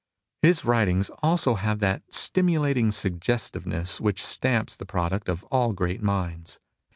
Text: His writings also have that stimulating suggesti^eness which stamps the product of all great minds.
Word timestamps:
His 0.41 0.65
writings 0.65 1.11
also 1.21 1.53
have 1.53 1.77
that 1.77 2.01
stimulating 2.11 2.87
suggesti^eness 2.89 3.99
which 3.99 4.25
stamps 4.25 4.75
the 4.75 4.83
product 4.83 5.29
of 5.29 5.43
all 5.51 5.73
great 5.73 6.01
minds. 6.01 6.57